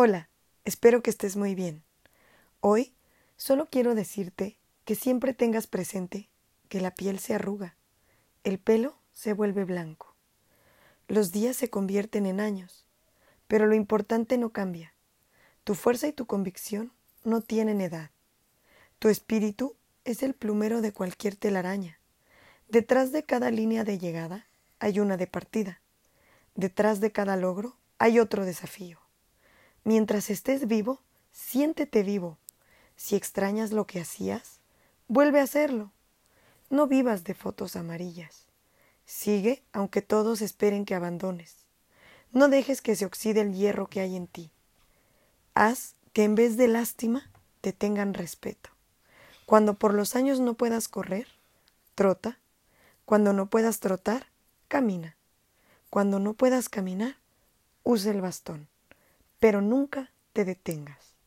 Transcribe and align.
Hola, 0.00 0.28
espero 0.64 1.02
que 1.02 1.10
estés 1.10 1.34
muy 1.34 1.56
bien. 1.56 1.82
Hoy 2.60 2.94
solo 3.36 3.66
quiero 3.68 3.96
decirte 3.96 4.56
que 4.84 4.94
siempre 4.94 5.34
tengas 5.34 5.66
presente 5.66 6.28
que 6.68 6.80
la 6.80 6.94
piel 6.94 7.18
se 7.18 7.34
arruga, 7.34 7.74
el 8.44 8.60
pelo 8.60 8.96
se 9.12 9.32
vuelve 9.32 9.64
blanco, 9.64 10.14
los 11.08 11.32
días 11.32 11.56
se 11.56 11.68
convierten 11.68 12.26
en 12.26 12.38
años, 12.38 12.86
pero 13.48 13.66
lo 13.66 13.74
importante 13.74 14.38
no 14.38 14.50
cambia. 14.50 14.94
Tu 15.64 15.74
fuerza 15.74 16.06
y 16.06 16.12
tu 16.12 16.26
convicción 16.26 16.92
no 17.24 17.40
tienen 17.40 17.80
edad. 17.80 18.12
Tu 19.00 19.08
espíritu 19.08 19.74
es 20.04 20.22
el 20.22 20.32
plumero 20.32 20.80
de 20.80 20.92
cualquier 20.92 21.34
telaraña. 21.34 21.98
Detrás 22.68 23.10
de 23.10 23.24
cada 23.24 23.50
línea 23.50 23.82
de 23.82 23.98
llegada 23.98 24.46
hay 24.78 25.00
una 25.00 25.16
de 25.16 25.26
partida. 25.26 25.80
Detrás 26.54 27.00
de 27.00 27.10
cada 27.10 27.34
logro 27.34 27.76
hay 27.98 28.20
otro 28.20 28.44
desafío. 28.44 29.07
Mientras 29.88 30.28
estés 30.28 30.68
vivo, 30.68 31.00
siéntete 31.32 32.02
vivo. 32.02 32.36
Si 32.96 33.16
extrañas 33.16 33.72
lo 33.72 33.86
que 33.86 34.00
hacías, 34.00 34.60
vuelve 35.06 35.40
a 35.40 35.44
hacerlo. 35.44 35.92
No 36.68 36.86
vivas 36.86 37.24
de 37.24 37.32
fotos 37.32 37.74
amarillas. 37.74 38.44
Sigue 39.06 39.62
aunque 39.72 40.02
todos 40.02 40.42
esperen 40.42 40.84
que 40.84 40.94
abandones. 40.94 41.56
No 42.32 42.50
dejes 42.50 42.82
que 42.82 42.96
se 42.96 43.06
oxide 43.06 43.40
el 43.40 43.54
hierro 43.54 43.86
que 43.86 44.00
hay 44.00 44.14
en 44.14 44.26
ti. 44.26 44.50
Haz 45.54 45.94
que 46.12 46.24
en 46.24 46.34
vez 46.34 46.58
de 46.58 46.68
lástima 46.68 47.30
te 47.62 47.72
tengan 47.72 48.12
respeto. 48.12 48.68
Cuando 49.46 49.78
por 49.78 49.94
los 49.94 50.16
años 50.16 50.38
no 50.38 50.52
puedas 50.52 50.88
correr, 50.88 51.28
trota. 51.94 52.38
Cuando 53.06 53.32
no 53.32 53.48
puedas 53.48 53.80
trotar, 53.80 54.26
camina. 54.68 55.16
Cuando 55.88 56.18
no 56.18 56.34
puedas 56.34 56.68
caminar, 56.68 57.16
usa 57.84 58.12
el 58.12 58.20
bastón 58.20 58.68
pero 59.38 59.60
nunca 59.60 60.12
te 60.32 60.44
detengas. 60.44 61.17